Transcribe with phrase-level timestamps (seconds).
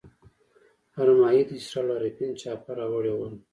[0.99, 3.33] ارمایي د اسرار العارفین چاپه راوړي ول.